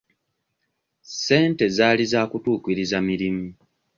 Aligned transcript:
Ssente 1.09 1.65
zaali 1.77 2.05
za 2.11 2.21
kutuukiriza 2.31 2.97
mirimu. 3.07 3.45